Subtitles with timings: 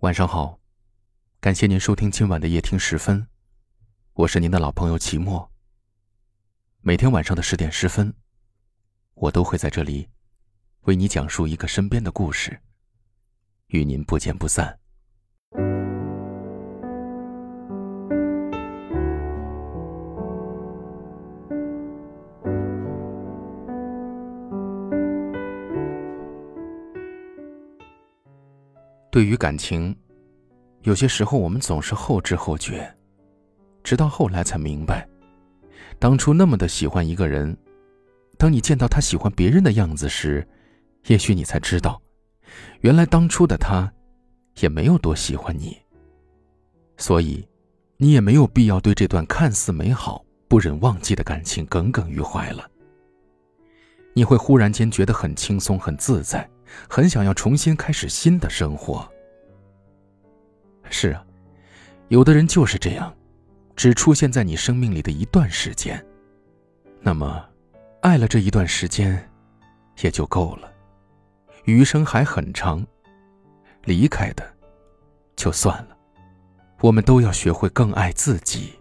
[0.00, 0.60] 晚上好，
[1.40, 3.26] 感谢您收听今晚的夜听十分，
[4.12, 5.50] 我是您的老朋友齐墨。
[6.82, 8.14] 每天晚上的十点十分，
[9.14, 10.06] 我都会在这里
[10.82, 12.60] 为你讲述一个身边的故事，
[13.68, 14.78] 与您不见不散。
[29.16, 29.96] 对于感情，
[30.82, 32.94] 有些时候我们总是后知后觉，
[33.82, 35.08] 直到后来才明白，
[35.98, 37.56] 当初那么的喜欢一个人，
[38.36, 40.46] 当你见到他喜欢别人的样子时，
[41.06, 41.98] 也许你才知道，
[42.80, 43.90] 原来当初的他，
[44.60, 45.74] 也没有多喜欢你。
[46.98, 47.42] 所以，
[47.96, 52.70] 你也没有必要对这段看似美好、不忍忘记的感情耿耿于怀了。
[54.12, 56.46] 你会忽然间觉得很轻松、很自在。
[56.88, 59.06] 很想要重新开始新的生活。
[60.90, 61.24] 是啊，
[62.08, 63.12] 有的人就是这样，
[63.74, 66.04] 只出现在你生命里的一段时间。
[67.00, 67.44] 那么，
[68.00, 69.28] 爱了这一段时间，
[70.00, 70.72] 也就够了。
[71.64, 72.86] 余生还很长，
[73.84, 74.44] 离开的，
[75.34, 75.96] 就算了。
[76.80, 78.72] 我们都要学会更爱自己。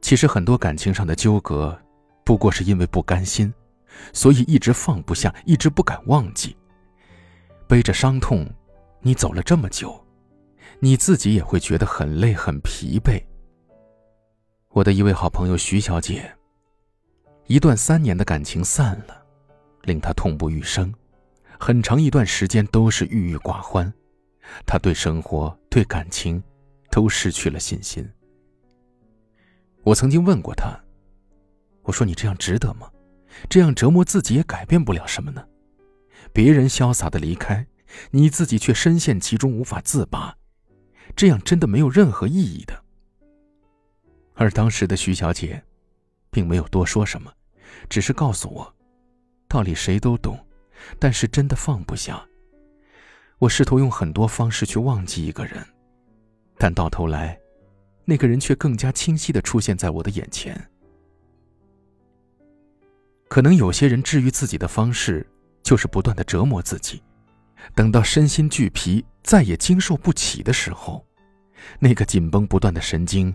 [0.00, 1.76] 其实，很多感情上的纠葛，
[2.24, 3.52] 不过是因为不甘心。
[4.12, 6.56] 所以一直放不下，一直不敢忘记。
[7.66, 8.46] 背着伤痛，
[9.00, 10.04] 你走了这么久，
[10.80, 13.22] 你自己也会觉得很累、很疲惫。
[14.70, 16.30] 我的一位好朋友徐小姐，
[17.46, 19.22] 一段三年的感情散了，
[19.82, 20.92] 令她痛不欲生，
[21.58, 23.92] 很长一段时间都是郁郁寡欢。
[24.66, 26.42] 她对生活、对感情，
[26.90, 28.06] 都失去了信心。
[29.82, 30.78] 我曾经问过她，
[31.82, 32.90] 我说：“你这样值得吗？”
[33.48, 35.44] 这样折磨自己也改变不了什么呢？
[36.32, 37.66] 别人潇洒的离开，
[38.10, 40.36] 你自己却深陷其中无法自拔，
[41.14, 42.84] 这样真的没有任何意义的。
[44.34, 45.62] 而当时的徐小姐，
[46.30, 47.32] 并没有多说什么，
[47.88, 48.74] 只是告诉我，
[49.46, 50.38] 道理谁都懂，
[50.98, 52.26] 但是真的放不下。
[53.38, 55.64] 我试图用很多方式去忘记一个人，
[56.58, 57.38] 但到头来，
[58.04, 60.68] 那个人却更加清晰的出现在我的眼前。
[63.34, 65.26] 可能有些人治愈自己的方式，
[65.64, 67.02] 就是不断的折磨自己，
[67.74, 71.04] 等到身心俱疲，再也经受不起的时候，
[71.80, 73.34] 那个紧绷不断的神经，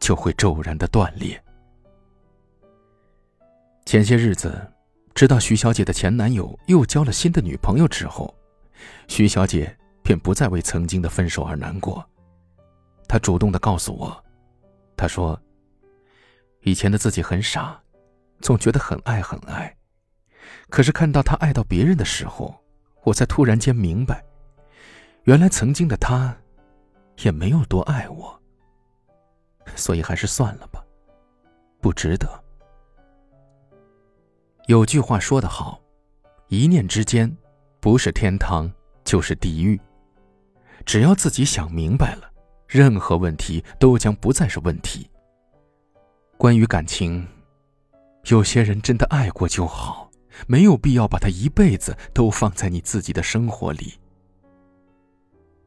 [0.00, 1.38] 就会骤然的断裂。
[3.84, 4.66] 前些日子，
[5.14, 8.34] 知道徐小姐的前男友又交了新的女朋友之后，
[9.08, 12.02] 徐小姐便不再为曾经的分手而难过。
[13.06, 14.24] 她主动的告诉我，
[14.96, 15.38] 她说
[16.64, 17.78] ：“以前的自己很傻。”
[18.40, 19.76] 总觉得很爱很爱，
[20.70, 22.54] 可是看到他爱到别人的时候，
[23.02, 24.24] 我才突然间明白，
[25.24, 26.36] 原来曾经的他，
[27.18, 28.40] 也没有多爱我。
[29.74, 30.84] 所以还是算了吧，
[31.80, 32.28] 不值得。
[34.66, 35.80] 有句话说得好，
[36.48, 37.30] 一念之间，
[37.80, 38.70] 不是天堂
[39.04, 39.78] 就是地狱。
[40.86, 42.30] 只要自己想明白了，
[42.66, 45.10] 任何问题都将不再是问题。
[46.36, 47.26] 关于感情。
[48.28, 50.10] 有些人真的爱过就好，
[50.46, 53.94] 没有必要把他一辈子都放在你自己的生活里。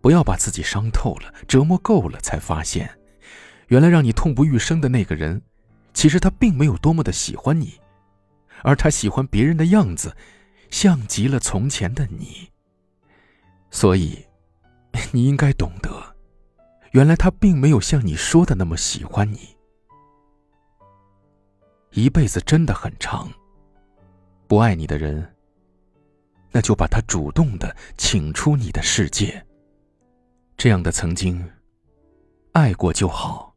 [0.00, 2.98] 不要把自己伤透了、折磨够了，才发现，
[3.68, 5.42] 原来让你痛不欲生的那个人，
[5.92, 7.74] 其实他并没有多么的喜欢你，
[8.62, 10.16] 而他喜欢别人的样子，
[10.70, 12.48] 像极了从前的你。
[13.70, 14.24] 所以，
[15.12, 16.16] 你应该懂得，
[16.92, 19.55] 原来他并没有像你说的那么喜欢你。
[21.92, 23.30] 一辈子真的很长。
[24.46, 25.34] 不爱你的人，
[26.52, 29.44] 那就把他主动的请出你的世界。
[30.56, 31.50] 这样的曾经，
[32.52, 33.54] 爱过就好，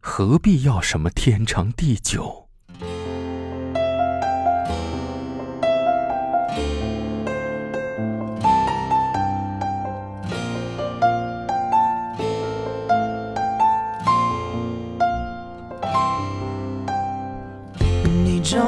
[0.00, 2.41] 何必要什么天长地久？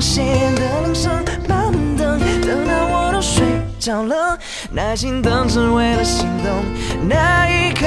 [0.00, 1.12] 的铃声，
[1.46, 3.44] 慢慢等，等到我都睡
[3.78, 4.38] 着了，
[4.72, 6.64] 耐心等只为了心动
[7.06, 7.86] 那一刻。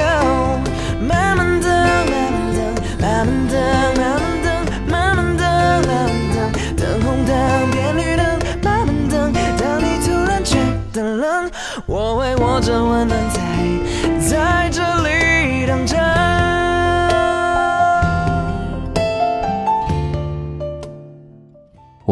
[1.00, 2.62] 慢慢等，慢慢等，
[3.00, 3.58] 慢慢等，
[3.98, 4.46] 慢慢等，
[4.86, 5.42] 慢慢等，
[5.88, 6.36] 慢慢等，
[6.76, 7.34] 等红灯
[7.72, 8.24] 变绿灯，
[8.62, 10.56] 慢慢等，当你突然觉
[10.92, 11.50] 得冷，
[11.86, 13.40] 我会握着温暖在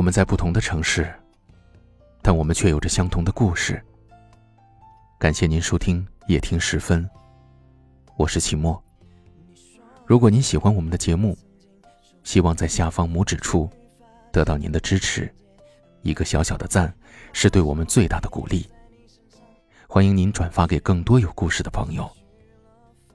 [0.02, 1.08] 我们在不同的城市，
[2.22, 3.81] 但我们却有着相同的故事。
[5.16, 7.08] 感谢您收听夜听时分，
[8.16, 8.82] 我是齐墨。
[10.04, 11.38] 如果您喜欢我们的节目，
[12.25, 13.70] 希望在下方拇指处
[14.32, 15.32] 得到您的支持，
[16.02, 16.93] 一个小小的赞
[17.32, 18.69] 是对我们最大的鼓励。
[19.87, 22.10] 欢迎您转发给更多有故事的朋友，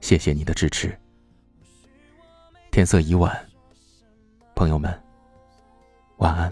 [0.00, 0.98] 谢谢你的支持。
[2.70, 3.38] 天色已晚，
[4.54, 4.98] 朋友们，
[6.16, 6.50] 晚安。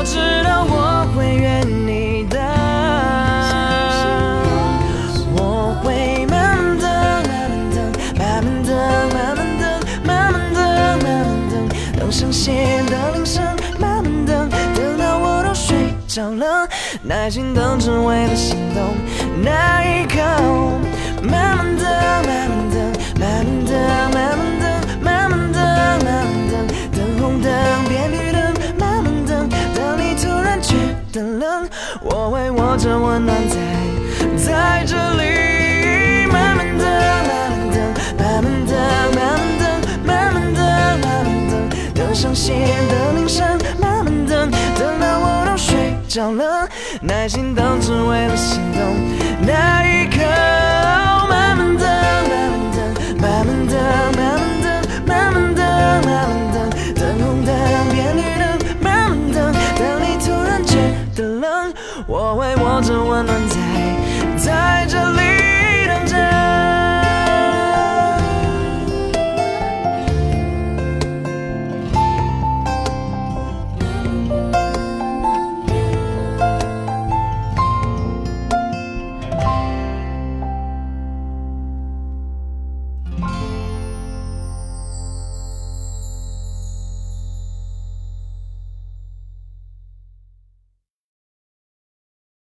[0.00, 2.40] 我知道我会愿你的，
[5.36, 6.88] 我会慢慢等，
[8.16, 8.72] 慢慢等，
[9.12, 9.68] 慢慢等，慢慢等，
[10.06, 10.58] 慢慢等，
[11.04, 11.04] 慢慢
[11.50, 11.68] 等，
[11.98, 13.44] 等上线的铃声，
[13.78, 16.66] 慢慢等，等到我都睡着了，
[17.02, 18.82] 耐心等只为了心动
[32.98, 33.56] 温暖在
[34.36, 36.26] 在这里。
[36.32, 37.76] 慢慢等，慢慢等，
[38.16, 38.74] 慢慢等，
[39.14, 39.62] 慢慢等，
[40.04, 40.60] 慢慢等，
[41.00, 41.52] 慢慢等，
[41.94, 42.54] 等上线
[42.88, 46.68] 的铃声，慢慢等，等到我都睡着了，
[47.00, 48.79] 耐心等只为了心动。